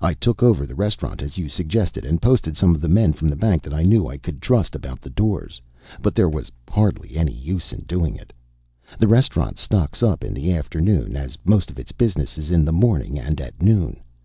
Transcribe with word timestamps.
I 0.00 0.12
took 0.14 0.42
over 0.42 0.66
the 0.66 0.74
restaurant 0.74 1.22
as 1.22 1.38
you 1.38 1.48
suggested, 1.48 2.04
and 2.04 2.20
posted 2.20 2.56
some 2.56 2.74
of 2.74 2.80
the 2.80 2.88
men 2.88 3.12
from 3.12 3.28
the 3.28 3.36
bank 3.36 3.62
that 3.62 3.72
I 3.72 3.84
knew 3.84 4.08
I 4.08 4.16
could 4.18 4.42
trust 4.42 4.74
about 4.74 5.00
the 5.00 5.08
doors. 5.08 5.60
But 6.02 6.16
there 6.16 6.28
was 6.28 6.50
hardly 6.68 7.14
any 7.16 7.30
use 7.30 7.70
in 7.72 7.82
doing 7.86 8.16
it." 8.16 8.32
"The 8.98 9.06
restaurant 9.06 9.56
stocks 9.56 10.02
up 10.02 10.24
in 10.24 10.34
the 10.34 10.52
afternoon, 10.52 11.14
as 11.14 11.38
most 11.44 11.70
of 11.70 11.78
its 11.78 11.92
business 11.92 12.38
is 12.38 12.50
in 12.50 12.64
the 12.64 12.72
morning 12.72 13.20
and 13.20 13.40
at 13.40 13.62
noon. 13.62 14.00